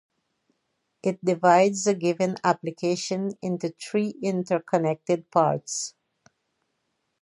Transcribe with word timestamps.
It 1.03 1.23
divides 1.23 1.85
a 1.85 1.93
given 1.93 2.37
application 2.43 3.37
into 3.43 3.69
three 3.69 4.15
interconnected 4.23 5.29
parts. 5.29 5.93